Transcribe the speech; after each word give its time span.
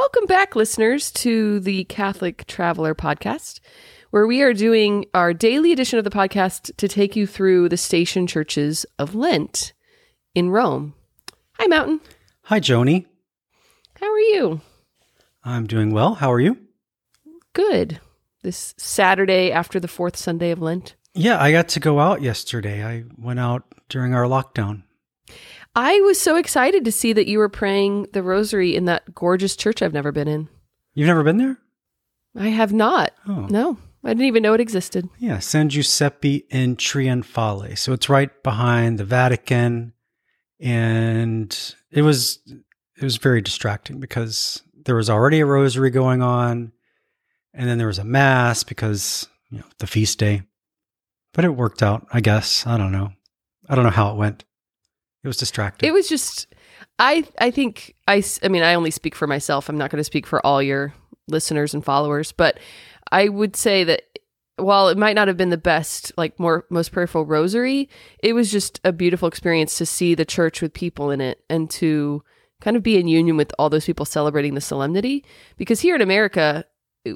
Welcome 0.00 0.24
back, 0.24 0.56
listeners, 0.56 1.10
to 1.12 1.60
the 1.60 1.84
Catholic 1.84 2.46
Traveler 2.46 2.94
podcast, 2.94 3.60
where 4.08 4.26
we 4.26 4.40
are 4.40 4.54
doing 4.54 5.04
our 5.12 5.34
daily 5.34 5.72
edition 5.72 5.98
of 5.98 6.04
the 6.04 6.10
podcast 6.10 6.74
to 6.78 6.88
take 6.88 7.16
you 7.16 7.26
through 7.26 7.68
the 7.68 7.76
station 7.76 8.26
churches 8.26 8.86
of 8.98 9.14
Lent 9.14 9.74
in 10.34 10.48
Rome. 10.48 10.94
Hi, 11.58 11.66
Mountain. 11.66 12.00
Hi, 12.44 12.60
Joni. 12.60 13.04
How 14.00 14.10
are 14.10 14.18
you? 14.18 14.62
I'm 15.44 15.66
doing 15.66 15.92
well. 15.92 16.14
How 16.14 16.32
are 16.32 16.40
you? 16.40 16.56
Good. 17.52 18.00
This 18.42 18.74
Saturday 18.78 19.52
after 19.52 19.78
the 19.78 19.86
fourth 19.86 20.16
Sunday 20.16 20.50
of 20.50 20.62
Lent. 20.62 20.94
Yeah, 21.12 21.38
I 21.38 21.52
got 21.52 21.68
to 21.68 21.78
go 21.78 22.00
out 22.00 22.22
yesterday. 22.22 22.82
I 22.82 23.04
went 23.18 23.38
out 23.38 23.64
during 23.90 24.14
our 24.14 24.24
lockdown. 24.24 24.84
I 25.74 26.00
was 26.00 26.20
so 26.20 26.36
excited 26.36 26.84
to 26.84 26.92
see 26.92 27.12
that 27.12 27.28
you 27.28 27.38
were 27.38 27.48
praying 27.48 28.08
the 28.12 28.22
rosary 28.22 28.74
in 28.74 28.86
that 28.86 29.14
gorgeous 29.14 29.54
church 29.54 29.82
I've 29.82 29.92
never 29.92 30.12
been 30.12 30.28
in. 30.28 30.48
You've 30.94 31.06
never 31.06 31.22
been 31.22 31.38
there? 31.38 31.58
I 32.36 32.48
have 32.48 32.72
not. 32.72 33.12
Oh. 33.28 33.46
No, 33.50 33.78
I 34.04 34.08
didn't 34.08 34.24
even 34.24 34.42
know 34.42 34.54
it 34.54 34.60
existed. 34.60 35.08
Yeah, 35.18 35.38
San 35.38 35.68
Giuseppe 35.68 36.44
in 36.50 36.76
Trionfale. 36.76 37.76
So 37.78 37.92
it's 37.92 38.08
right 38.08 38.42
behind 38.42 38.98
the 38.98 39.04
Vatican 39.04 39.92
and 40.58 41.74
it 41.90 42.02
was 42.02 42.38
it 42.46 43.04
was 43.04 43.16
very 43.16 43.40
distracting 43.40 43.98
because 43.98 44.62
there 44.84 44.94
was 44.94 45.08
already 45.08 45.40
a 45.40 45.46
rosary 45.46 45.90
going 45.90 46.22
on 46.22 46.72
and 47.54 47.68
then 47.68 47.78
there 47.78 47.86
was 47.86 47.98
a 47.98 48.04
mass 48.04 48.62
because, 48.62 49.28
you 49.50 49.58
know, 49.58 49.64
the 49.78 49.86
feast 49.86 50.18
day. 50.18 50.42
But 51.32 51.44
it 51.44 51.50
worked 51.50 51.82
out, 51.82 52.06
I 52.12 52.20
guess. 52.20 52.66
I 52.66 52.76
don't 52.76 52.92
know. 52.92 53.12
I 53.68 53.74
don't 53.74 53.84
know 53.84 53.90
how 53.90 54.12
it 54.12 54.16
went. 54.16 54.44
It 55.22 55.28
was 55.28 55.36
distracting. 55.36 55.88
It 55.88 55.92
was 55.92 56.08
just 56.08 56.46
I 56.98 57.24
I 57.38 57.50
think 57.50 57.94
I, 58.08 58.22
I 58.42 58.48
mean 58.48 58.62
I 58.62 58.74
only 58.74 58.90
speak 58.90 59.14
for 59.14 59.26
myself. 59.26 59.68
I'm 59.68 59.78
not 59.78 59.90
going 59.90 60.00
to 60.00 60.04
speak 60.04 60.26
for 60.26 60.44
all 60.44 60.62
your 60.62 60.94
listeners 61.28 61.74
and 61.74 61.84
followers, 61.84 62.32
but 62.32 62.58
I 63.12 63.28
would 63.28 63.56
say 63.56 63.84
that 63.84 64.02
while 64.56 64.88
it 64.88 64.98
might 64.98 65.14
not 65.14 65.28
have 65.28 65.36
been 65.36 65.50
the 65.50 65.56
best 65.56 66.12
like 66.16 66.38
more 66.38 66.66
most 66.70 66.92
prayerful 66.92 67.24
rosary, 67.24 67.88
it 68.22 68.34
was 68.34 68.50
just 68.50 68.80
a 68.84 68.92
beautiful 68.92 69.28
experience 69.28 69.78
to 69.78 69.86
see 69.86 70.14
the 70.14 70.24
church 70.24 70.60
with 70.60 70.72
people 70.72 71.10
in 71.10 71.20
it 71.20 71.42
and 71.48 71.70
to 71.70 72.22
kind 72.60 72.76
of 72.76 72.82
be 72.82 72.98
in 72.98 73.08
union 73.08 73.36
with 73.36 73.52
all 73.58 73.70
those 73.70 73.86
people 73.86 74.04
celebrating 74.04 74.54
the 74.54 74.60
solemnity 74.60 75.24
because 75.56 75.80
here 75.80 75.94
in 75.94 76.02
America 76.02 76.64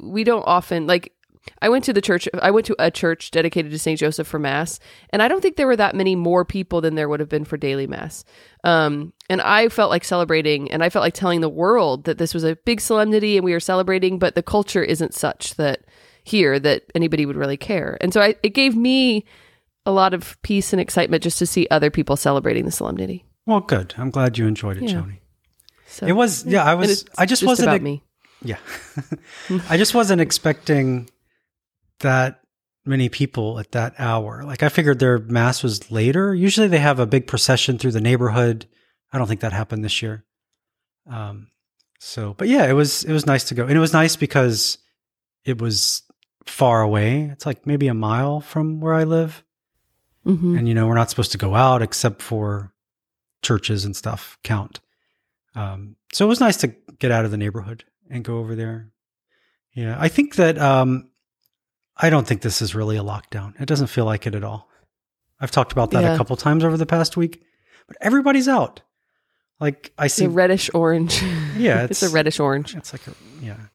we 0.03 0.25
don't 0.25 0.45
often 0.47 0.87
like 0.87 1.13
I 1.61 1.69
went 1.69 1.85
to 1.85 1.93
the 1.93 2.01
church. 2.01 2.29
I 2.43 2.51
went 2.51 2.67
to 2.67 2.77
a 2.79 2.91
church 2.91 3.31
dedicated 3.31 3.71
to 3.73 3.79
Saint 3.79 3.99
Joseph 4.01 4.27
for 4.27 4.39
Mass, 4.39 4.81
and 5.11 5.23
I 5.23 5.29
don't 5.29 5.41
think 5.41 5.57
there 5.57 5.67
were 5.67 5.77
that 5.77 5.95
many 5.95 6.17
more 6.17 6.45
people 6.45 6.81
than 6.81 6.95
there 6.95 7.09
would 7.09 7.21
have 7.21 7.29
been 7.29 7.45
for 7.45 7.57
daily 7.57 7.87
Mass. 7.87 8.25
Um, 8.65 9.13
and 9.29 9.41
I 9.41 9.69
felt 9.69 9.91
like 9.91 10.05
celebrating, 10.05 10.71
and 10.71 10.83
I 10.83 10.89
felt 10.91 11.03
like 11.03 11.15
telling 11.15 11.41
the 11.41 11.49
world 11.49 12.05
that 12.05 12.19
this 12.19 12.35
was 12.35 12.45
a 12.45 12.57
big 12.57 12.81
solemnity 12.81 13.37
and 13.37 13.45
we 13.45 13.53
are 13.53 13.61
celebrating, 13.61 14.19
but 14.19 14.35
the 14.35 14.43
culture 14.43 14.83
isn't 14.83 15.15
such 15.15 15.55
that 15.57 15.85
here 16.25 16.59
that 16.59 16.85
anybody 16.95 17.27
would 17.27 17.37
really 17.37 17.57
care. 17.59 17.99
And 18.01 18.13
so 18.13 18.21
I, 18.23 18.37
it 18.43 18.51
gave 18.51 18.75
me 18.75 19.25
a 19.87 19.93
lot 19.93 20.15
of 20.15 20.41
peace 20.43 20.73
and 20.73 20.81
excitement 20.81 21.23
just 21.23 21.39
to 21.39 21.47
see 21.47 21.67
other 21.71 21.91
people 21.91 22.17
celebrating 22.17 22.65
the 22.65 22.71
solemnity. 22.71 23.27
well, 23.45 23.61
good. 23.61 23.95
I'm 23.99 24.11
glad 24.11 24.39
you 24.39 24.47
enjoyed 24.47 24.79
it, 24.79 24.85
Yeah. 24.85 25.03
Joni. 25.03 25.19
So 25.87 26.07
It 26.07 26.13
was 26.13 26.47
yeah, 26.47 26.65
I 26.65 26.75
was 26.75 27.05
I 27.19 27.27
just, 27.27 27.45
wasn't 27.45 27.67
about 27.67 27.75
ex- 27.75 27.85
me. 27.85 28.03
Yeah. 28.43 28.57
I 29.69 29.77
just 29.77 29.95
wasn't 29.95 30.21
expecting 30.23 31.09
that 32.01 32.41
many 32.85 33.09
people 33.09 33.59
at 33.59 33.73
that 33.73 33.95
hour. 33.99 34.45
Like 34.45 34.63
I 34.63 34.69
figured 34.69 34.99
their 34.99 35.19
mass 35.19 35.63
was 35.63 35.91
later. 35.91 36.35
Usually 36.35 36.69
they 36.69 36.79
have 36.79 36.99
a 37.01 37.07
big 37.07 37.27
procession 37.27 37.79
through 37.79 37.93
the 37.93 38.01
neighborhood. 38.01 38.67
I 39.13 39.19
don't 39.19 39.27
think 39.27 39.41
that 39.41 39.53
happened 39.53 39.85
this 39.85 40.03
year. 40.03 40.25
Um 41.11 41.49
so 41.99 42.35
but 42.35 42.49
yeah, 42.49 42.67
it 42.67 42.75
was 42.75 43.05
it 43.05 43.13
was 43.13 43.27
nice 43.27 43.45
to 43.45 43.55
go. 43.55 43.63
And 43.65 43.77
it 43.77 43.81
was 43.81 43.93
nice 43.93 44.17
because 44.17 44.79
it 45.45 45.61
was 45.61 46.03
far 46.45 46.83
away. 46.83 47.31
It's 47.33 47.47
like 47.47 47.67
maybe 47.67 47.89
a 47.89 47.95
mile 47.95 48.41
from 48.41 48.81
where 48.81 48.95
I 48.95 49.05
live. 49.05 49.43
hmm 50.25 50.57
And 50.59 50.69
you 50.69 50.75
know, 50.75 50.87
we're 50.87 50.95
not 50.95 51.11
supposed 51.11 51.33
to 51.33 51.39
go 51.39 51.55
out 51.55 51.81
except 51.81 52.21
for 52.21 52.73
churches 53.43 53.85
and 53.85 53.97
stuff 53.97 54.39
count. 54.43 54.81
Um, 55.55 55.97
so 56.13 56.25
it 56.25 56.29
was 56.29 56.41
nice 56.41 56.57
to 56.59 56.75
get 56.99 57.11
out 57.13 57.25
of 57.25 57.31
the 57.31 57.37
neighborhood 57.37 57.85
and 58.11 58.25
go 58.25 58.39
over 58.39 58.55
there. 58.55 58.91
Yeah, 59.75 59.97
I 59.99 60.09
think 60.09 60.37
that 60.37 60.59
um, 60.59 61.11
I 61.97 62.11
don't 62.11 62.27
think 62.27 62.43
this 62.43 62.61
is 62.61 62.75
really 62.75 62.97
a 62.97 63.03
lockdown. 63.03 63.59
It 63.61 63.67
doesn't 63.67 63.87
feel 63.87 64.05
like 64.05 64.27
it 64.27 64.35
at 64.35 64.43
all. 64.45 64.69
I've 65.41 65.51
talked 65.51 65.73
about 65.73 65.91
that 65.93 66.03
Yeah. 66.03 66.15
a 66.15 66.17
couple 66.17 66.37
times 66.37 66.65
over 66.65 66.77
the 66.77 66.87
past 66.87 67.17
week, 67.17 67.43
but 67.87 67.97
everybody's 68.01 68.49
out. 68.49 68.81
Like 69.61 69.93
I 69.99 70.09
see, 70.09 70.25
a 70.25 70.29
reddish 70.29 70.71
orange. 70.75 71.23
Yeah, 71.57 71.85
it's, 71.91 72.03
a 72.03 72.09
reddish 72.09 72.41
orange. 72.41 72.75
it's 72.75 72.93
like 72.93 73.07
a, 73.07 73.13
yeah, 73.41 73.67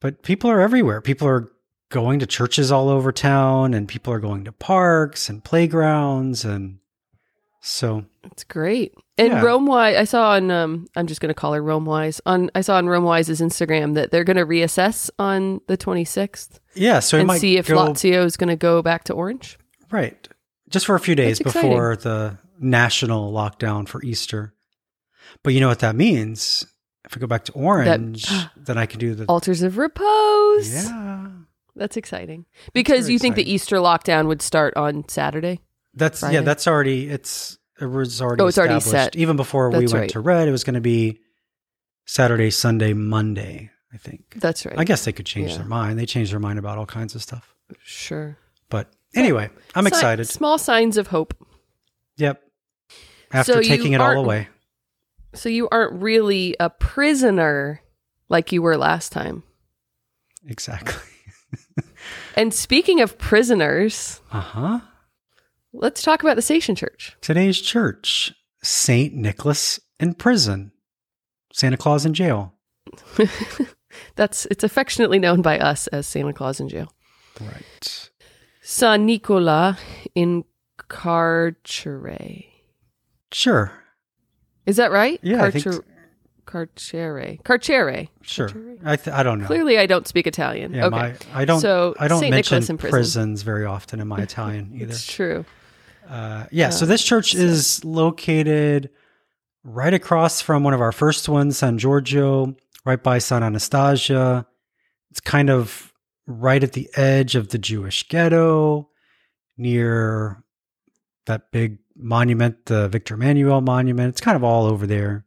but 0.00 0.22
people 0.22 0.50
are 0.50 0.60
everywhere. 0.60 1.00
People 1.00 1.26
are 1.28 1.50
going 1.90 2.18
to 2.18 2.26
churches 2.26 2.70
all 2.70 2.88
over 2.90 3.10
town, 3.12 3.72
and 3.72 3.88
people 3.88 4.12
are 4.12 4.18
going 4.20 4.44
to 4.44 4.52
parks 4.52 5.28
and 5.30 5.42
playgrounds, 5.42 6.44
and 6.44 6.78
so 7.64 8.04
It's 8.24 8.44
great. 8.44 8.94
And 9.16 9.32
Yeah. 9.32 9.42
Rome 9.42 9.64
Wise, 9.66 9.96
I 9.96 10.04
saw 10.04 10.32
on 10.32 10.50
um 10.50 10.86
I'm 10.94 11.06
just 11.06 11.20
going 11.20 11.28
to 11.28 11.34
call 11.34 11.54
her 11.54 11.62
Rome 11.62 11.86
Wise. 11.86 12.20
On 12.26 12.50
I 12.54 12.60
saw 12.60 12.76
on 12.76 12.86
Rome 12.86 13.04
Wise's 13.04 13.40
Instagram 13.40 13.94
that 13.94 14.10
they're 14.10 14.24
going 14.24 14.36
to 14.36 14.46
reassess 14.46 15.10
on 15.18 15.60
the 15.66 15.76
26th 15.76 16.60
yeah. 16.74 17.00
So 17.00 17.18
and 17.18 17.26
might 17.26 17.40
see 17.40 17.56
if 17.56 17.68
go 17.68 17.76
Lazio 17.76 18.24
is 18.24 18.36
going 18.36 18.48
to 18.48 18.56
go 18.56 18.82
back 18.82 19.04
to 19.04 19.14
orange. 19.14 19.58
right 19.90 20.28
just 20.68 20.86
for 20.86 20.94
a 20.94 21.00
few 21.00 21.14
days 21.14 21.38
That's 21.38 21.54
before 21.54 21.96
the 21.96 22.38
national 22.58 23.32
lockdown 23.32 23.88
for 23.88 24.02
Easter. 24.02 24.54
But 25.42 25.54
you 25.54 25.60
know 25.60 25.68
what 25.68 25.80
that 25.80 25.96
means? 25.96 26.66
If 27.04 27.16
I 27.16 27.20
go 27.20 27.26
back 27.26 27.44
to 27.46 27.52
orange, 27.52 28.26
then 28.56 28.78
I 28.78 28.86
can 28.86 28.98
do 28.98 29.14
the 29.14 29.24
Altars 29.26 29.62
of 29.62 29.78
repose. 29.78 30.72
yeah. 30.72 31.28
That's 31.76 31.96
exciting. 31.96 32.46
Because 32.72 33.08
you 33.08 33.18
think 33.18 33.34
the. 33.34 33.50
Easter 33.50 33.76
lockdown 33.76 34.26
would 34.26 34.42
start 34.42 34.76
on 34.76 35.08
Saturday? 35.08 35.60
That's 35.94 36.20
Friday. 36.20 36.34
yeah. 36.36 36.40
That's 36.42 36.66
already 36.66 37.08
it's 37.08 37.58
it 37.80 37.86
was 37.86 38.20
already 38.22 38.42
Oh, 38.42 38.46
it's 38.46 38.58
already 38.58 38.80
set. 38.80 39.16
Even 39.16 39.36
before 39.36 39.70
we 39.70 39.78
went 39.78 39.92
right. 39.92 40.10
to 40.10 40.20
red, 40.20 40.48
it 40.48 40.52
was 40.52 40.64
going 40.64 40.74
to 40.74 40.80
be 40.80 41.20
Saturday, 42.06 42.50
Sunday, 42.50 42.92
Monday. 42.92 43.70
I 43.92 43.96
think. 43.96 44.34
That's 44.36 44.66
right. 44.66 44.76
I 44.76 44.82
guess 44.84 45.04
they 45.04 45.12
could 45.12 45.26
change 45.26 45.52
Yeah. 45.52 45.58
their 45.58 45.66
mind. 45.66 45.98
They 45.98 46.06
changed 46.06 46.32
their 46.32 46.40
mind 46.40 46.58
about 46.58 46.78
all 46.78 46.86
kinds 46.86 47.14
of 47.14 47.22
stuff. 47.22 47.54
Sure. 47.84 48.36
But 48.68 48.90
anyway, 49.14 49.50
I'm 49.74 49.86
excited. 49.86 50.24
Small 50.26 50.58
signs 50.58 50.96
of 50.96 51.06
hope. 51.08 51.32
Yep. 52.16 52.42
After 53.32 53.52
So 53.54 53.62
taking 53.62 53.92
it 53.92 54.00
all 54.00 54.12
away. 54.12 54.48
So 55.32 55.48
you 55.48 55.68
aren't 55.70 56.00
really 56.02 56.56
a 56.58 56.70
prisoner 56.70 57.80
like 58.28 58.50
you 58.50 58.62
were 58.62 58.76
last 58.76 59.12
time. 59.12 59.42
Exactly. 60.46 60.94
And 62.36 62.52
speaking 62.52 63.00
of 63.00 63.16
prisoners, 63.16 64.20
Uh 64.32 64.40
huh. 64.40 64.80
Let's 65.74 66.02
talk 66.02 66.22
about 66.22 66.36
the 66.36 66.42
Station 66.42 66.74
Church. 66.74 67.16
Today's 67.20 67.60
church, 67.60 68.32
Saint 68.62 69.14
Nicholas 69.14 69.80
in 70.00 70.14
prison, 70.14 70.72
Santa 71.52 71.76
Claus 71.76 72.06
in 72.06 72.14
jail. 72.14 72.54
That's 74.16 74.46
it's 74.46 74.64
affectionately 74.64 75.18
known 75.18 75.42
by 75.42 75.58
us 75.58 75.86
as 75.88 76.06
Santa 76.06 76.32
Claus 76.32 76.60
in 76.60 76.68
jail. 76.68 76.92
Right. 77.40 78.10
San 78.62 79.06
Nicola 79.06 79.78
in 80.14 80.44
Carcere. 80.78 82.44
Sure. 83.32 83.72
Is 84.66 84.76
that 84.76 84.90
right? 84.90 85.20
Yeah, 85.22 85.44
I 85.44 85.50
think 85.50 85.64
Carcer- 85.64 85.84
Carcere. 86.46 87.38
Carcere. 87.44 88.08
Sure. 88.22 88.48
Carcere. 88.48 88.78
I 88.84 88.96
th- 88.96 89.14
I 89.14 89.22
don't 89.22 89.40
know. 89.40 89.46
Clearly, 89.46 89.78
I 89.78 89.86
don't 89.86 90.06
speak 90.08 90.26
Italian. 90.26 90.72
Yeah, 90.72 90.86
okay, 90.86 90.96
my, 90.96 91.14
I 91.34 91.44
don't. 91.44 91.60
So, 91.60 91.94
I 91.98 92.08
don't 92.08 92.20
Saint 92.20 92.30
mention 92.30 92.56
Nicholas 92.56 92.70
in 92.70 92.78
prison. 92.78 92.92
prisons 92.92 93.42
very 93.42 93.64
often 93.64 94.00
in 94.00 94.08
my 94.08 94.18
Italian 94.20 94.72
either. 94.74 94.92
it's 94.92 95.06
true. 95.06 95.44
Uh, 96.08 96.46
yeah. 96.50 96.70
So 96.70 96.84
Uh, 96.84 96.88
this 96.88 97.02
church 97.02 97.32
so- 97.32 97.38
is 97.38 97.84
located 97.84 98.90
right 99.62 99.94
across 99.94 100.40
from 100.40 100.62
one 100.62 100.74
of 100.74 100.80
our 100.80 100.92
first 100.92 101.28
ones, 101.28 101.56
San 101.58 101.78
Giorgio, 101.78 102.54
right 102.84 103.02
by 103.02 103.18
San 103.18 103.42
Anastasia. 103.42 104.46
It's 105.10 105.20
kind 105.20 105.48
of 105.50 105.92
right 106.26 106.62
at 106.62 106.72
the 106.72 106.88
edge 106.94 107.34
of 107.34 107.48
the 107.48 107.58
Jewish 107.58 108.08
ghetto, 108.08 108.88
near 109.56 110.42
that 111.26 111.50
big 111.52 111.78
monument, 111.96 112.66
the 112.66 112.88
Victor 112.88 113.14
Emmanuel 113.14 113.60
monument. 113.60 114.08
It's 114.10 114.20
kind 114.20 114.36
of 114.36 114.44
all 114.44 114.66
over 114.66 114.86
there. 114.86 115.24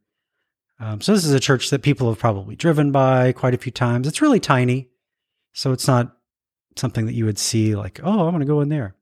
Um, 0.80 1.02
so 1.02 1.14
this 1.14 1.26
is 1.26 1.32
a 1.34 1.40
church 1.40 1.70
that 1.72 1.82
people 1.82 2.10
have 2.10 2.20
probably 2.20 2.56
driven 2.56 2.92
by 2.92 3.32
quite 3.32 3.54
a 3.56 3.58
few 3.58 3.72
times. 3.72 4.08
It's 4.08 4.22
really 4.22 4.40
tiny, 4.40 4.90
so 5.54 5.72
it's 5.72 5.88
not 5.88 6.16
something 6.76 7.08
that 7.08 7.14
you 7.14 7.26
would 7.26 7.40
see 7.40 7.76
like, 7.76 8.00
oh, 8.04 8.26
I'm 8.28 8.32
going 8.32 8.42
to 8.42 8.46
go 8.46 8.62
in 8.62 8.70
there. 8.70 8.94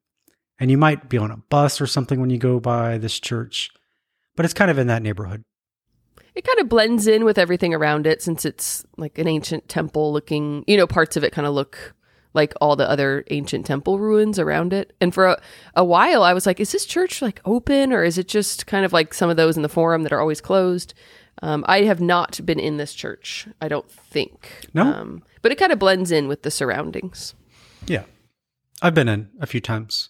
And 0.59 0.71
you 0.71 0.77
might 0.77 1.09
be 1.09 1.17
on 1.17 1.31
a 1.31 1.37
bus 1.37 1.81
or 1.81 1.87
something 1.87 2.21
when 2.21 2.29
you 2.29 2.37
go 2.37 2.59
by 2.59 2.97
this 2.97 3.19
church, 3.19 3.71
but 4.35 4.45
it's 4.45 4.53
kind 4.53 4.71
of 4.71 4.77
in 4.77 4.87
that 4.87 5.01
neighborhood. 5.01 5.43
It 6.33 6.45
kind 6.45 6.59
of 6.59 6.69
blends 6.69 7.07
in 7.07 7.23
with 7.23 7.37
everything 7.37 7.73
around 7.73 8.07
it 8.07 8.21
since 8.21 8.45
it's 8.45 8.85
like 8.97 9.17
an 9.17 9.27
ancient 9.27 9.69
temple 9.69 10.11
looking, 10.11 10.63
you 10.67 10.75
know, 10.75 10.87
parts 10.87 11.15
of 11.15 11.23
it 11.23 11.31
kind 11.31 11.47
of 11.47 11.53
look 11.53 11.93
like 12.33 12.53
all 12.59 12.75
the 12.75 12.89
other 12.89 13.23
ancient 13.31 13.65
temple 13.65 13.97
ruins 13.97 14.37
around 14.37 14.73
it. 14.73 14.93
And 14.99 15.13
for 15.13 15.25
a, 15.25 15.41
a 15.75 15.85
while, 15.85 16.21
I 16.21 16.33
was 16.33 16.45
like, 16.45 16.59
is 16.59 16.71
this 16.73 16.85
church 16.85 17.21
like 17.21 17.39
open 17.45 17.93
or 17.93 18.03
is 18.03 18.17
it 18.17 18.27
just 18.27 18.67
kind 18.67 18.85
of 18.85 18.91
like 18.91 19.13
some 19.13 19.29
of 19.29 19.37
those 19.37 19.55
in 19.55 19.63
the 19.63 19.69
forum 19.69 20.03
that 20.03 20.11
are 20.11 20.19
always 20.19 20.41
closed? 20.41 20.93
Um, 21.41 21.63
I 21.67 21.83
have 21.83 22.01
not 22.01 22.45
been 22.45 22.59
in 22.59 22.77
this 22.77 22.93
church. 22.93 23.47
I 23.61 23.69
don't 23.69 23.89
think. 23.89 24.67
No? 24.73 24.83
Um, 24.83 25.23
but 25.41 25.51
it 25.51 25.57
kind 25.57 25.71
of 25.71 25.79
blends 25.79 26.11
in 26.11 26.27
with 26.27 26.43
the 26.43 26.51
surroundings. 26.51 27.33
Yeah. 27.87 28.03
I've 28.81 28.93
been 28.93 29.07
in 29.07 29.29
a 29.39 29.47
few 29.47 29.61
times. 29.61 30.09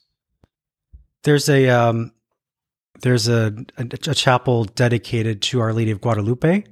There's 1.25 1.49
a 1.49 1.69
um 1.69 2.11
there's 3.01 3.27
a, 3.27 3.53
a, 3.77 3.83
a 3.83 4.15
chapel 4.15 4.63
dedicated 4.63 5.41
to 5.41 5.59
Our 5.59 5.73
Lady 5.73 5.91
of 5.91 5.99
Guadalupe. 5.99 6.63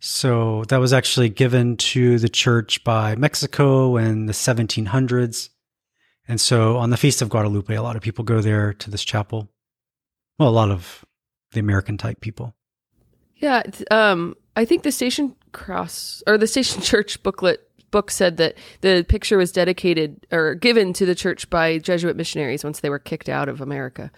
So 0.00 0.64
that 0.64 0.78
was 0.78 0.92
actually 0.92 1.28
given 1.28 1.76
to 1.76 2.18
the 2.18 2.28
church 2.28 2.82
by 2.82 3.14
Mexico 3.16 3.96
in 3.96 4.26
the 4.26 4.32
1700s. 4.32 5.50
And 6.26 6.40
so 6.40 6.76
on 6.76 6.90
the 6.90 6.96
Feast 6.96 7.22
of 7.22 7.28
Guadalupe, 7.28 7.74
a 7.74 7.82
lot 7.82 7.96
of 7.96 8.02
people 8.02 8.24
go 8.24 8.40
there 8.40 8.74
to 8.74 8.90
this 8.90 9.04
chapel. 9.04 9.50
Well, 10.38 10.48
a 10.48 10.50
lot 10.50 10.70
of 10.70 11.04
the 11.52 11.60
American 11.60 11.98
type 11.98 12.20
people. 12.20 12.54
Yeah, 13.36 13.62
um, 13.90 14.34
I 14.56 14.64
think 14.64 14.82
the 14.82 14.92
Station 14.92 15.36
Cross 15.52 16.22
or 16.26 16.38
the 16.38 16.46
Station 16.46 16.82
Church 16.82 17.22
booklet 17.22 17.67
book 17.90 18.10
said 18.10 18.36
that 18.36 18.54
the 18.80 19.04
picture 19.08 19.38
was 19.38 19.52
dedicated 19.52 20.26
or 20.30 20.54
given 20.54 20.92
to 20.94 21.06
the 21.06 21.14
church 21.14 21.48
by 21.50 21.78
Jesuit 21.78 22.16
missionaries 22.16 22.64
once 22.64 22.80
they 22.80 22.90
were 22.90 22.98
kicked 22.98 23.28
out 23.28 23.48
of 23.48 23.60
America. 23.60 24.10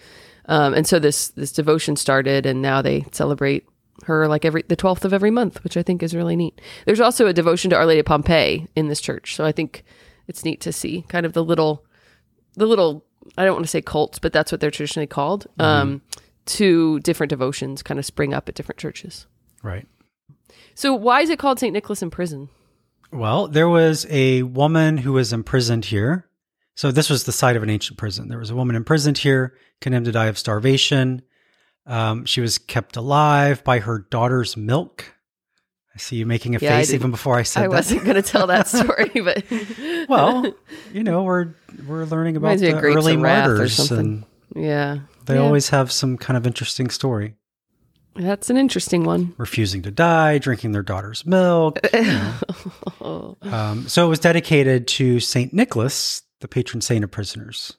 Um, 0.45 0.73
and 0.73 0.87
so 0.87 0.99
this 0.99 1.29
this 1.29 1.51
devotion 1.51 1.95
started, 1.95 2.45
and 2.45 2.61
now 2.61 2.81
they 2.81 3.05
celebrate 3.11 3.65
her 4.05 4.27
like 4.27 4.45
every 4.45 4.63
the 4.67 4.75
twelfth 4.75 5.05
of 5.05 5.13
every 5.13 5.31
month, 5.31 5.63
which 5.63 5.77
I 5.77 5.83
think 5.83 6.01
is 6.03 6.15
really 6.15 6.35
neat. 6.35 6.59
There's 6.85 6.99
also 6.99 7.27
a 7.27 7.33
devotion 7.33 7.69
to 7.69 7.75
Our 7.75 7.85
Lady 7.85 7.99
of 7.99 8.05
Pompeii 8.05 8.67
in 8.75 8.87
this 8.87 9.01
church, 9.01 9.35
so 9.35 9.45
I 9.45 9.51
think 9.51 9.83
it's 10.27 10.43
neat 10.43 10.61
to 10.61 10.73
see 10.73 11.03
kind 11.07 11.25
of 11.25 11.33
the 11.33 11.43
little 11.43 11.85
the 12.55 12.65
little 12.65 13.05
I 13.37 13.45
don't 13.45 13.53
want 13.53 13.65
to 13.65 13.69
say 13.71 13.81
cults, 13.81 14.19
but 14.19 14.33
that's 14.33 14.51
what 14.51 14.61
they're 14.61 14.71
traditionally 14.71 15.07
called. 15.07 15.47
Um, 15.59 16.01
to 16.43 16.99
different 17.01 17.29
devotions 17.29 17.83
kind 17.83 17.99
of 17.99 18.05
spring 18.05 18.33
up 18.33 18.49
at 18.49 18.55
different 18.55 18.79
churches. 18.79 19.27
Right. 19.61 19.87
So 20.73 20.93
why 20.93 21.21
is 21.21 21.29
it 21.29 21.39
called 21.39 21.59
St. 21.59 21.71
Nicholas 21.71 22.01
in 22.01 22.09
prison? 22.09 22.49
Well, 23.11 23.47
there 23.47 23.69
was 23.69 24.05
a 24.09 24.43
woman 24.43 24.97
who 24.97 25.13
was 25.13 25.33
imprisoned 25.33 25.85
here. 25.85 26.27
So 26.75 26.91
this 26.91 27.09
was 27.09 27.25
the 27.25 27.31
site 27.31 27.55
of 27.57 27.63
an 27.63 27.69
ancient 27.69 27.97
prison. 27.97 28.29
There 28.29 28.39
was 28.39 28.49
a 28.49 28.55
woman 28.55 28.75
imprisoned 28.75 29.17
here, 29.17 29.53
condemned 29.81 30.05
to 30.05 30.11
die 30.11 30.27
of 30.27 30.37
starvation. 30.37 31.21
Um, 31.85 32.25
she 32.25 32.39
was 32.41 32.57
kept 32.57 32.95
alive 32.95 33.63
by 33.63 33.79
her 33.79 33.99
daughter's 34.09 34.55
milk. 34.55 35.05
I 35.93 35.97
see 35.99 36.15
you 36.15 36.25
making 36.25 36.55
a 36.55 36.59
Yeah, 36.59 36.77
face 36.77 36.93
even 36.93 37.11
before 37.11 37.37
I 37.37 37.43
said 37.43 37.61
that. 37.61 37.65
I 37.65 37.67
that. 37.67 37.75
wasn't 37.75 38.03
going 38.05 38.15
to 38.15 38.21
tell 38.21 38.47
that 38.47 38.67
story, 38.69 39.09
but 39.21 39.43
well, 40.07 40.45
you 40.93 41.03
know, 41.03 41.23
we're 41.23 41.53
we're 41.85 42.05
learning 42.05 42.37
about 42.37 42.59
Reminds 42.59 42.61
the 42.61 42.73
early 42.79 43.17
martyrs, 43.17 43.73
something. 43.73 44.23
and 44.55 44.63
yeah, 44.65 44.99
they 45.25 45.35
Yeah. 45.35 45.41
always 45.41 45.69
have 45.69 45.91
some 45.91 46.17
kind 46.17 46.37
of 46.37 46.47
interesting 46.47 46.89
story. 46.89 47.35
that's 48.15 48.49
an 48.49 48.55
interesting 48.57 49.03
one. 49.03 49.33
Refusing 49.37 49.81
to 49.81 49.91
die, 49.91 50.37
drinking 50.37 50.71
their 50.71 50.83
daughter's 50.83 51.25
milk. 51.25 51.77
you 51.93 52.01
know. 52.03 52.33
Um, 53.41 53.87
so 53.87 54.05
it 54.05 54.09
was 54.09 54.19
dedicated 54.19 54.87
to 54.89 55.19
Saint 55.19 55.53
Nicholas, 55.53 56.21
the 56.39 56.47
patron 56.47 56.81
saint 56.81 57.03
of 57.03 57.11
prisoners. 57.11 57.77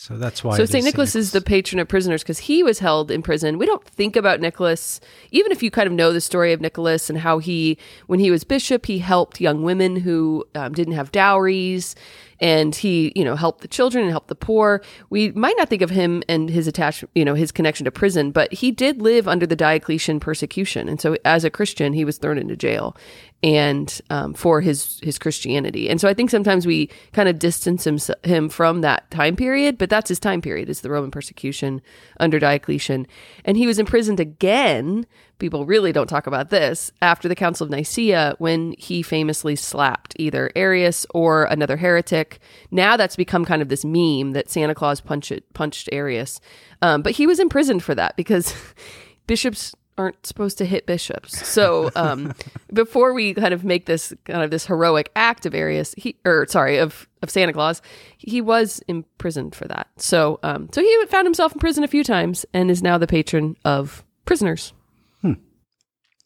So 0.00 0.16
that's 0.16 0.44
why. 0.44 0.56
so 0.56 0.64
St. 0.64 0.76
is 0.78 0.84
Nicholas 0.84 1.16
is 1.16 1.32
the 1.32 1.40
patron 1.40 1.80
of 1.80 1.88
prisoners 1.88 2.22
because 2.22 2.38
he 2.38 2.62
was 2.62 2.78
held 2.78 3.10
in 3.10 3.20
prison. 3.20 3.58
We 3.58 3.66
don't 3.66 3.84
think 3.84 4.14
about 4.14 4.40
Nicholas, 4.40 5.00
even 5.32 5.50
if 5.50 5.60
you 5.60 5.72
kind 5.72 5.88
of 5.88 5.92
know 5.92 6.12
the 6.12 6.20
story 6.20 6.52
of 6.52 6.60
Nicholas 6.60 7.10
and 7.10 7.18
how 7.18 7.40
he, 7.40 7.78
when 8.06 8.20
he 8.20 8.30
was 8.30 8.44
bishop, 8.44 8.86
he 8.86 9.00
helped 9.00 9.40
young 9.40 9.64
women 9.64 9.96
who 9.96 10.44
um, 10.54 10.72
didn't 10.72 10.94
have 10.94 11.10
dowries, 11.10 11.96
and 12.40 12.74
he, 12.74 13.12
you 13.14 13.24
know, 13.24 13.36
helped 13.36 13.62
the 13.62 13.68
children 13.68 14.04
and 14.04 14.10
helped 14.10 14.28
the 14.28 14.34
poor. 14.34 14.82
We 15.10 15.32
might 15.32 15.56
not 15.58 15.68
think 15.68 15.82
of 15.82 15.90
him 15.90 16.22
and 16.28 16.48
his 16.48 16.66
attachment, 16.66 17.10
you 17.14 17.24
know, 17.24 17.34
his 17.34 17.52
connection 17.52 17.84
to 17.84 17.90
prison, 17.90 18.30
but 18.30 18.52
he 18.52 18.70
did 18.70 19.02
live 19.02 19.26
under 19.26 19.46
the 19.46 19.56
Diocletian 19.56 20.20
persecution, 20.20 20.88
and 20.88 21.00
so 21.00 21.16
as 21.24 21.44
a 21.44 21.50
Christian, 21.50 21.92
he 21.92 22.04
was 22.04 22.18
thrown 22.18 22.38
into 22.38 22.56
jail, 22.56 22.96
and 23.42 24.00
um, 24.10 24.34
for 24.34 24.60
his 24.60 25.00
his 25.02 25.18
Christianity. 25.18 25.88
And 25.88 26.00
so 26.00 26.08
I 26.08 26.14
think 26.14 26.30
sometimes 26.30 26.66
we 26.66 26.90
kind 27.12 27.28
of 27.28 27.38
distance 27.38 27.86
him, 27.86 27.98
him 28.24 28.48
from 28.48 28.80
that 28.80 29.10
time 29.10 29.36
period, 29.36 29.78
but 29.78 29.90
that's 29.90 30.08
his 30.08 30.18
time 30.18 30.40
period 30.40 30.68
is 30.68 30.80
the 30.80 30.90
Roman 30.90 31.10
persecution 31.10 31.80
under 32.18 32.38
Diocletian. 32.38 33.06
And 33.44 33.56
he 33.56 33.66
was 33.66 33.78
imprisoned 33.78 34.20
again. 34.20 35.06
People 35.38 35.66
really 35.66 35.92
don't 35.92 36.08
talk 36.08 36.26
about 36.26 36.50
this 36.50 36.90
after 37.00 37.28
the 37.28 37.34
Council 37.34 37.64
of 37.64 37.70
Nicaea 37.70 38.34
when 38.38 38.74
he 38.78 39.02
famously 39.02 39.54
slapped 39.54 40.14
either 40.18 40.50
Arius 40.56 41.06
or 41.10 41.44
another 41.44 41.76
heretic. 41.76 42.40
Now 42.70 42.96
that's 42.96 43.16
become 43.16 43.44
kind 43.44 43.62
of 43.62 43.68
this 43.68 43.84
meme 43.84 44.32
that 44.32 44.50
Santa 44.50 44.74
Claus 44.74 45.00
punched 45.00 45.40
punched 45.54 45.88
Arius. 45.92 46.40
Um, 46.82 47.02
but 47.02 47.12
he 47.12 47.26
was 47.26 47.38
imprisoned 47.38 47.82
for 47.82 47.94
that 47.94 48.16
because 48.16 48.52
bishops 49.26 49.74
aren't 49.98 50.24
supposed 50.24 50.56
to 50.58 50.64
hit 50.64 50.86
bishops. 50.86 51.46
So 51.46 51.90
um, 51.96 52.32
before 52.72 53.12
we 53.12 53.34
kind 53.34 53.52
of 53.52 53.64
make 53.64 53.86
this 53.86 54.14
kind 54.24 54.42
of 54.42 54.50
this 54.50 54.64
heroic 54.64 55.10
act 55.16 55.44
of 55.44 55.54
Arius, 55.54 55.94
he 55.98 56.16
or 56.24 56.46
sorry 56.48 56.78
of 56.78 57.08
of 57.22 57.30
Santa 57.30 57.52
Claus, 57.52 57.82
he 58.16 58.40
was 58.40 58.80
imprisoned 58.88 59.54
for 59.54 59.66
that. 59.66 59.88
So 59.96 60.38
um, 60.42 60.68
so 60.72 60.80
he 60.80 61.06
found 61.06 61.26
himself 61.26 61.52
in 61.52 61.58
prison 61.58 61.84
a 61.84 61.88
few 61.88 62.04
times 62.04 62.46
and 62.54 62.70
is 62.70 62.82
now 62.82 62.96
the 62.96 63.06
patron 63.06 63.56
of 63.64 64.04
prisoners. 64.24 64.72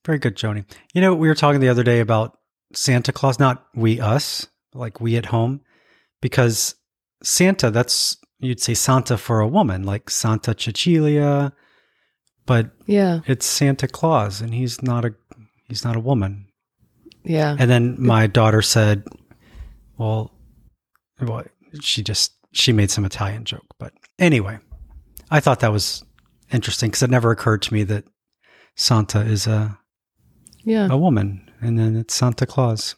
Very 0.05 0.19
good, 0.19 0.37
Joni. 0.37 0.65
You 0.95 1.01
know, 1.01 1.15
we 1.15 1.29
were 1.29 1.35
talking 1.35 1.61
the 1.61 1.69
other 1.69 1.85
day 1.85 2.01
about 2.01 2.39
Santa 2.75 3.13
Claus, 3.13 3.39
not 3.39 3.67
we, 3.75 4.01
us, 4.01 4.47
like 4.75 5.01
we 5.01 5.17
at 5.17 5.27
home, 5.27 5.61
because 6.21 6.75
Santa, 7.23 7.71
that's, 7.71 8.17
you'd 8.41 8.61
say 8.61 8.75
Santa 8.75 9.17
for 9.17 9.41
a 9.41 9.47
woman, 9.49 9.85
like 9.85 10.11
Santa 10.11 10.55
Cecilia, 10.59 11.53
but 12.47 12.71
Yeah, 12.87 13.21
it's 13.27 13.47
Santa 13.47 13.87
Claus 13.87 14.41
and 14.41 14.53
he's 14.53 14.83
not 14.83 15.05
a, 15.05 15.15
he's 15.69 15.85
not 15.85 15.95
a 15.97 16.01
woman. 16.01 16.47
yeah. 17.25 17.55
And 17.57 17.71
then 17.71 17.97
my 18.03 18.27
daughter 18.27 18.63
said, 18.63 19.05
well, 19.99 20.33
well, 21.21 21.45
she 21.81 22.03
just, 22.03 22.33
she 22.53 22.73
made 22.73 22.91
some 22.91 23.05
Italian 23.05 23.45
joke. 23.45 23.67
But 23.79 23.93
anyway, 24.19 24.59
I 25.31 25.39
thought 25.39 25.61
that 25.61 25.71
was 25.73 26.03
interesting 26.51 26.91
because 26.91 27.05
it 27.05 27.11
never 27.11 27.31
occurred 27.31 27.63
to 27.63 27.75
me 27.75 27.85
that 27.85 28.05
Santa 28.75 29.21
is 29.21 29.47
a, 29.47 29.79
Yeah. 30.65 30.89
a 30.91 30.97
woman, 30.97 31.51
and 31.61 31.79
then 31.79 31.97
it's 31.97 32.15
Santa 32.15 32.47
Claus. 32.47 32.97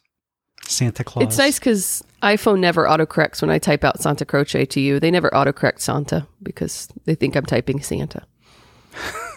Santa 0.67 1.03
Claus. 1.03 1.25
It's 1.25 1.37
nice 1.37 1.59
because 1.59 2.03
iPhone 2.23 2.59
never 2.59 2.85
autocorrects 2.85 3.41
when 3.41 3.51
I 3.51 3.59
type 3.59 3.83
out 3.83 4.01
Santa 4.01 4.25
Croce 4.25 4.65
to 4.65 4.79
you. 4.79 4.99
They 4.99 5.11
never 5.11 5.29
autocorrect 5.29 5.79
Santa 5.79 6.27
because 6.41 6.89
they 7.05 7.15
think 7.15 7.35
I'm 7.35 7.45
typing 7.45 7.81
Santa. 7.81 8.25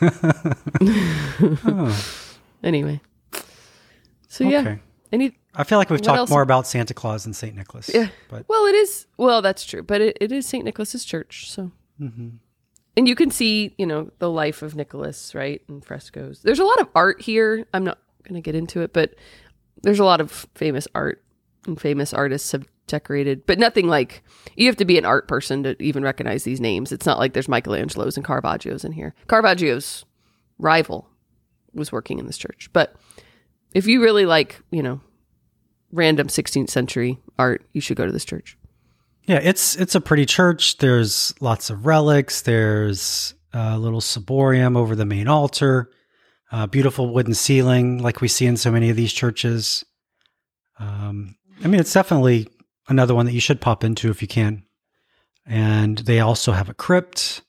Oh, 1.41 2.05
Anyway. 2.63 3.01
So 4.29 4.45
yeah. 4.45 4.77
Any 5.13 5.37
I 5.55 5.65
feel 5.65 5.79
like 5.79 5.91
we've 5.91 6.03
talked 6.03 6.19
else? 6.19 6.31
more 6.31 6.43
about 6.43 6.67
Santa 6.67 6.95
Claus 6.95 7.25
than 7.25 7.33
Saint 7.33 7.57
Nicholas. 7.57 7.91
Yeah. 7.93 8.09
But 8.29 8.45
well 8.49 8.67
it 8.67 8.75
is 8.75 9.07
well, 9.17 9.43
that's 9.43 9.65
true. 9.65 9.83
But 9.83 10.01
it, 10.01 10.19
it 10.21 10.33
is 10.33 10.47
St. 10.47 10.65
Nicholas's 10.65 11.05
church, 11.05 11.51
so 11.51 11.73
mhm. 12.01 12.39
and 12.97 13.09
you 13.09 13.15
can 13.15 13.31
see, 13.31 13.75
you 13.79 13.87
know, 13.87 14.11
the 14.19 14.31
life 14.31 14.63
of 14.63 14.77
Nicholas, 14.77 15.35
right? 15.35 15.63
In 15.69 15.81
frescoes. 15.81 16.43
There's 16.43 16.59
a 16.59 16.65
lot 16.65 16.81
of 16.81 16.89
art 16.95 17.23
here. 17.23 17.67
I'm 17.73 17.85
not 17.85 17.99
gonna 18.27 18.41
get 18.41 18.55
into 18.55 18.81
it, 18.81 18.93
but 18.93 19.15
there's 19.83 19.99
a 19.99 20.05
lot 20.05 20.21
of 20.21 20.47
famous 20.55 20.89
art 20.95 21.23
and 21.67 21.81
famous 21.81 22.13
artists 22.13 22.53
have 22.53 22.67
decorated, 22.87 23.45
but 23.47 23.59
nothing 23.59 23.87
like 23.87 24.23
you 24.57 24.67
have 24.67 24.77
to 24.77 24.85
be 24.85 24.99
an 24.99 25.05
art 25.05 25.29
person 25.29 25.63
to 25.63 25.77
even 25.83 26.03
recognize 26.03 26.45
these 26.45 26.61
names. 26.61 26.91
It's 26.93 27.07
not 27.07 27.19
like 27.19 27.33
there's 27.35 27.49
Michelangelo's 27.49 28.17
and 28.17 28.25
Caravaggio's 28.25 28.85
in 28.85 28.93
here. 28.93 29.15
Caravaggio's 29.29 30.05
rival 30.59 31.09
was 31.75 31.93
working 31.93 32.19
in 32.19 32.27
this 32.27 32.39
church. 32.39 32.71
But 32.73 32.97
if 33.75 33.87
you 33.87 34.03
really 34.03 34.25
like, 34.27 34.61
you 34.71 34.83
know, 34.83 35.01
random 35.93 36.29
16th 36.29 36.71
century 36.71 37.19
art, 37.39 37.67
you 37.73 37.81
should 37.81 37.97
go 37.97 38.07
to 38.07 38.13
this 38.13 38.25
church. 38.25 38.57
yeah, 39.27 39.41
it's 39.43 39.77
it's 39.77 39.95
a 39.95 40.01
pretty 40.01 40.25
church. 40.25 40.79
There's 40.79 41.35
lots 41.41 41.69
of 41.71 41.85
relics. 41.87 42.43
There's 42.43 43.35
a 43.53 43.79
little 43.79 44.01
ciborium 44.01 44.77
over 44.77 44.97
the 44.97 45.05
main 45.05 45.29
altar. 45.29 45.91
Uh, 46.51 46.67
beautiful 46.67 47.13
wooden 47.13 47.35
ceiling, 47.35 47.99
like 47.99 48.21
we 48.21 48.29
see 48.29 48.47
in 48.47 48.57
so 48.57 48.71
many 48.71 48.89
of 48.89 48.97
these 48.97 49.13
churches. 49.13 49.85
Um, 50.79 51.37
I 51.63 51.69
mean, 51.69 51.81
it's 51.81 51.93
definitely 51.93 52.49
another 52.89 53.15
one 53.15 53.27
that 53.27 53.33
you 53.33 53.41
should 53.41 53.61
pop 53.61 53.85
into 53.85 54.09
if 54.11 54.23
you 54.23 54.29
can. 54.29 54.65
And 55.45 55.99
they 55.99 56.21
also 56.21 56.53
have 56.53 56.69
a 56.69 56.75
crypt, 56.75 57.43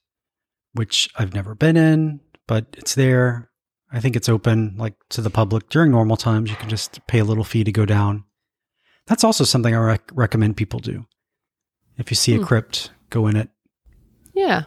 which 0.73 1.09
I've 1.17 1.33
never 1.33 1.55
been 1.55 1.77
in, 1.77 2.19
but 2.47 2.65
it's 2.77 2.95
there. 2.95 3.49
I 3.91 3.99
think 3.99 4.15
it's 4.15 4.29
open 4.29 4.75
like 4.77 4.95
to 5.09 5.21
the 5.21 5.29
public 5.29 5.69
during 5.69 5.91
normal 5.91 6.17
times. 6.17 6.49
You 6.49 6.55
can 6.57 6.69
just 6.69 7.05
pay 7.07 7.19
a 7.19 7.23
little 7.25 7.43
fee 7.43 7.63
to 7.63 7.71
go 7.71 7.85
down. 7.85 8.23
That's 9.07 9.23
also 9.23 9.43
something 9.43 9.73
I 9.73 9.79
rec- 9.79 10.11
recommend 10.13 10.57
people 10.57 10.79
do. 10.79 11.05
If 11.97 12.11
you 12.11 12.15
see 12.15 12.35
a 12.35 12.37
Hmm. 12.37 12.43
crypt, 12.43 12.91
go 13.09 13.27
in 13.27 13.35
it. 13.35 13.49
Yeah. 14.33 14.63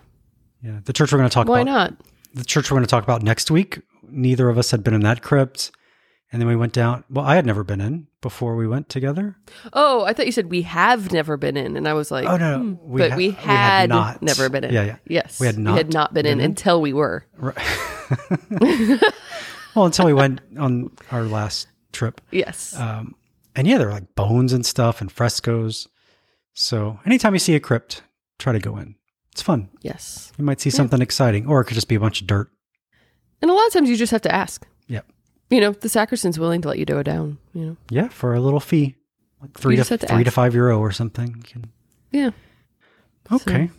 Yeah, 0.62 0.80
the 0.84 0.92
church 0.92 1.12
we're 1.12 1.18
going 1.18 1.30
to 1.30 1.34
talk 1.34 1.48
Why 1.48 1.60
about. 1.60 1.70
Why 1.70 1.78
not? 1.84 1.94
The 2.34 2.44
church 2.44 2.70
we're 2.70 2.76
going 2.76 2.86
to 2.86 2.90
talk 2.90 3.04
about 3.04 3.22
next 3.22 3.50
week. 3.50 3.80
Neither 4.12 4.48
of 4.48 4.58
us 4.58 4.70
had 4.70 4.84
been 4.84 4.94
in 4.94 5.00
that 5.02 5.22
crypt, 5.22 5.70
and 6.30 6.40
then 6.40 6.48
we 6.48 6.56
went 6.56 6.72
down. 6.72 7.04
Well, 7.10 7.24
I 7.24 7.34
had 7.36 7.46
never 7.46 7.64
been 7.64 7.80
in 7.80 8.06
before 8.20 8.54
we 8.56 8.66
went 8.68 8.88
together. 8.88 9.36
Oh, 9.72 10.04
I 10.04 10.12
thought 10.12 10.26
you 10.26 10.32
said 10.32 10.50
we 10.50 10.62
have 10.62 11.12
never 11.12 11.36
been 11.36 11.56
in, 11.56 11.76
and 11.76 11.88
I 11.88 11.92
was 11.94 12.10
like, 12.10 12.26
Oh, 12.26 12.36
no, 12.36 12.58
hmm. 12.58 12.74
We 12.82 13.00
but 13.00 13.10
ha- 13.12 13.16
we 13.16 13.28
we 13.28 13.34
had, 13.34 13.80
had 13.80 13.88
not. 13.88 14.22
never 14.22 14.48
been 14.48 14.64
in. 14.64 14.72
Yeah, 14.72 14.84
yeah. 14.84 14.96
Yes, 15.06 15.40
We 15.40 15.46
had 15.46 15.56
we 15.56 15.64
had 15.64 15.86
not 15.88 15.92
not 15.94 16.14
been, 16.14 16.26
in, 16.26 16.38
in? 16.40 16.44
until 16.44 16.80
we 16.80 16.92
were. 16.92 17.24
Right. 17.36 17.56
well, 19.74 19.86
until 19.86 20.06
we 20.06 20.12
went 20.12 20.40
on 20.58 20.90
our 21.10 21.22
last 21.24 21.68
trip. 21.92 22.20
yes. 22.30 22.78
Um, 22.78 23.14
and 23.54 23.66
yeah, 23.66 23.78
there 23.78 23.88
are 23.88 23.92
like 23.92 24.14
bones 24.14 24.52
and 24.52 24.64
stuff 24.64 25.00
and 25.00 25.10
frescoes. 25.12 25.88
So 26.54 26.98
anytime 27.06 27.34
you 27.34 27.38
see 27.38 27.54
a 27.54 27.60
crypt, 27.60 28.02
try 28.38 28.52
to 28.52 28.58
go 28.58 28.76
in. 28.78 28.94
It's 29.32 29.42
fun. 29.42 29.68
yes. 29.80 30.30
You 30.38 30.44
might 30.44 30.60
see 30.60 30.68
something 30.70 31.00
exciting, 31.00 31.46
or 31.46 31.60
it 31.60 31.64
could 31.64 31.74
just 31.74 31.88
be 31.88 31.94
a 31.94 32.00
bunch 32.00 32.20
of 32.20 32.26
dirt. 32.26 32.50
And 33.42 33.50
a 33.50 33.54
lot 33.54 33.66
of 33.66 33.72
times 33.72 33.90
you 33.90 33.96
just 33.96 34.12
have 34.12 34.22
to 34.22 34.34
ask. 34.34 34.66
Yep. 34.86 35.04
You 35.50 35.60
know, 35.60 35.72
the 35.72 35.88
sacristan's 35.88 36.38
willing 36.38 36.62
to 36.62 36.68
let 36.68 36.78
you 36.78 36.86
do 36.86 36.98
it 36.98 37.04
down, 37.04 37.38
you 37.52 37.66
know. 37.66 37.76
Yeah, 37.90 38.08
for 38.08 38.34
a 38.34 38.40
little 38.40 38.60
fee, 38.60 38.94
like 39.40 39.52
three 39.52 39.76
to, 39.76 39.84
to 39.84 39.98
three 39.98 40.24
to 40.24 40.30
five 40.30 40.54
euro 40.54 40.78
or 40.78 40.92
something. 40.92 41.42
Can- 41.42 41.70
Yeah. 42.10 42.30
Okay. 43.30 43.70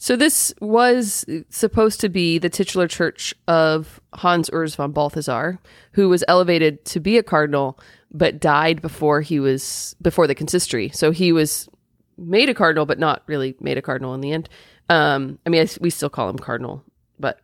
So 0.00 0.14
this 0.14 0.54
was 0.60 1.24
supposed 1.50 2.00
to 2.00 2.08
be 2.08 2.38
the 2.38 2.48
titular 2.48 2.86
church 2.86 3.34
of 3.48 4.00
Hans 4.14 4.48
Urs 4.50 4.76
von 4.76 4.92
Balthasar, 4.92 5.58
who 5.92 6.08
was 6.08 6.22
elevated 6.28 6.84
to 6.86 7.00
be 7.00 7.18
a 7.18 7.22
cardinal 7.22 7.78
but 8.12 8.40
died 8.40 8.80
before 8.80 9.20
he 9.20 9.40
was 9.40 9.96
before 10.00 10.26
the 10.28 10.34
consistory. 10.34 10.88
So 10.90 11.10
he 11.10 11.32
was 11.32 11.68
made 12.16 12.48
a 12.48 12.54
cardinal 12.54 12.86
but 12.86 12.98
not 12.98 13.22
really 13.26 13.56
made 13.60 13.76
a 13.76 13.82
cardinal 13.82 14.14
in 14.14 14.20
the 14.20 14.32
end. 14.32 14.48
Um, 14.88 15.38
I 15.44 15.50
mean, 15.50 15.62
I, 15.62 15.68
we 15.80 15.90
still 15.90 16.08
call 16.08 16.28
him 16.30 16.38
cardinal, 16.38 16.82
but 17.18 17.40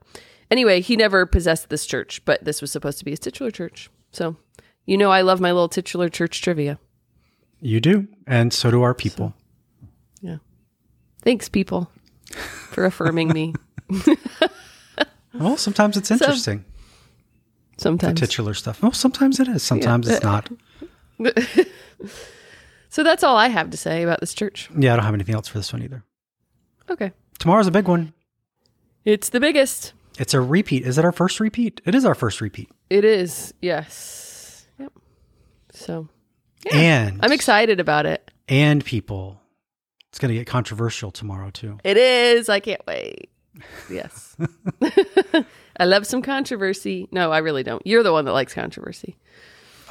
anyway, 0.51 0.81
he 0.81 0.97
never 0.97 1.27
possessed 1.27 1.69
this 1.69 1.87
church, 1.87 2.25
but 2.25 2.45
this 2.45 2.61
was 2.61 2.71
supposed 2.73 2.99
to 2.99 3.05
be 3.05 3.11
his 3.13 3.21
titular 3.21 3.51
church. 3.51 3.91
So, 4.13 4.37
you 4.87 4.97
know, 4.97 5.11
I 5.11 5.23
love 5.23 5.41
my 5.41 5.53
little 5.53 5.69
titular 5.69 6.09
church 6.09 6.43
trivia. 6.43 6.79
You 7.61 7.81
do, 7.81 8.09
and 8.27 8.53
so 8.53 8.71
do 8.71 8.83
our 8.83 8.95
people. 8.95 9.35
Yeah. 10.21 10.39
Thanks, 11.23 11.49
people, 11.49 11.91
for 12.71 12.85
affirming 12.85 13.29
me. 13.29 13.55
well, 15.35 15.57
sometimes 15.57 15.97
it's 15.97 16.11
interesting. 16.11 16.65
the 17.77 17.83
Sometimes. 17.83 18.21
titular 18.21 18.55
stuff. 18.55 18.83
Well, 18.83 18.93
sometimes 18.93 19.41
it 19.41 19.49
is. 19.49 19.63
Sometimes 19.63 20.09
it's 20.09 20.23
not. 20.23 20.51
So 22.95 23.03
that's 23.03 23.25
all 23.25 23.37
I 23.37 23.49
have 23.49 23.71
to 23.71 23.77
say 23.77 24.05
about 24.05 24.21
this 24.21 24.33
church. 24.33 24.71
Yeah, 24.79 24.93
I 24.93 24.97
don't 24.97 25.05
have 25.05 25.15
anything 25.15 25.35
else 25.35 25.49
for 25.49 25.59
this 25.59 25.73
one 25.73 25.83
either. 25.83 26.05
Okay. 26.89 27.11
Tomorrow's 27.41 27.67
a 27.67 27.73
big 27.73 27.89
one. 27.89 28.13
It's 29.05 29.31
the 29.31 29.41
biggest. 29.41 29.94
It's 30.19 30.35
a 30.35 30.41
repeat. 30.41 30.87
Is 30.87 30.99
it 30.99 31.05
our 31.05 31.13
first 31.13 31.41
repeat? 31.41 31.81
It 31.85 31.95
is 31.95 32.05
our 32.05 32.15
first 32.15 32.41
repeat. 32.41 32.71
It 32.91 33.05
is. 33.05 33.53
Yes. 33.61 34.67
Yep. 34.79 34.93
So 35.73 36.09
And 36.73 37.21
I'm 37.23 37.33
excited 37.33 37.81
about 37.81 38.07
it. 38.07 38.31
And 38.49 38.85
people. 38.85 39.41
It's 40.11 40.19
going 40.21 40.29
to 40.31 40.35
get 40.39 40.47
controversial 40.47 41.11
tomorrow 41.11 41.51
too. 41.51 41.79
It 41.83 41.97
is. 41.97 42.49
I 42.49 42.61
can't 42.61 42.87
wait. 42.87 43.31
Yes. 43.91 44.37
I 45.77 45.85
love 45.87 46.07
some 46.07 46.23
controversy. 46.23 47.09
No, 47.11 47.33
I 47.33 47.39
really 47.39 47.65
don't. 47.65 47.85
You're 47.87 48.03
the 48.05 48.13
one 48.13 48.25
that 48.27 48.33
likes 48.33 48.55
controversy. 48.55 49.17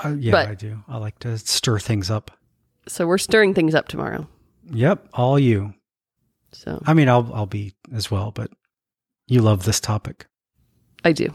Uh, 0.03 0.15
yeah, 0.17 0.31
But- 0.31 0.47
I 0.47 0.55
do. 0.55 0.81
I 0.87 0.97
like 0.97 1.19
to 1.19 1.37
stir 1.37 1.79
things 1.79 2.09
up. 2.09 2.31
So 2.87 3.07
we're 3.07 3.17
stirring 3.17 3.53
things 3.53 3.75
up 3.75 3.87
tomorrow. 3.87 4.27
Yep, 4.71 5.09
all 5.13 5.37
you. 5.39 5.73
So 6.51 6.81
I 6.85 6.93
mean, 6.93 7.07
I'll 7.09 7.29
I'll 7.33 7.45
be 7.45 7.73
as 7.93 8.11
well, 8.11 8.31
but 8.31 8.51
you 9.27 9.41
love 9.41 9.65
this 9.65 9.79
topic. 9.79 10.27
I 11.03 11.11
do. 11.11 11.33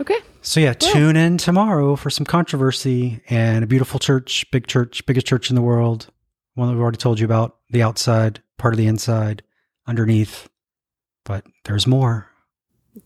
Okay. 0.00 0.18
So 0.42 0.60
yeah, 0.60 0.74
tune 0.74 1.16
in 1.16 1.38
tomorrow 1.38 1.96
for 1.96 2.10
some 2.10 2.26
controversy 2.26 3.22
and 3.30 3.64
a 3.64 3.66
beautiful 3.66 3.98
church, 3.98 4.44
big 4.50 4.66
church, 4.66 5.06
biggest 5.06 5.26
church 5.26 5.50
in 5.50 5.56
the 5.56 5.62
world. 5.62 6.08
One 6.54 6.68
that 6.68 6.74
we've 6.74 6.82
already 6.82 6.98
told 6.98 7.18
you 7.18 7.24
about, 7.24 7.56
the 7.70 7.82
outside, 7.82 8.42
part 8.58 8.74
of 8.74 8.78
the 8.78 8.86
inside, 8.86 9.42
underneath. 9.86 10.48
But 11.24 11.46
there's 11.64 11.86
more. 11.86 12.28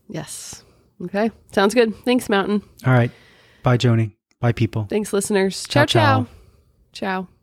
Yes. 0.07 0.63
Okay. 1.01 1.31
Sounds 1.51 1.73
good. 1.73 1.95
Thanks, 2.03 2.27
Mountain. 2.29 2.61
All 2.85 2.93
right. 2.93 3.11
Bye, 3.63 3.77
Joni. 3.77 4.15
Bye, 4.39 4.51
people. 4.51 4.85
Thanks, 4.89 5.13
listeners. 5.13 5.63
Ciao, 5.63 5.85
Ciao, 5.85 5.85
ciao. 5.85 6.23
ciao. 6.23 6.27
Ciao. 7.25 7.38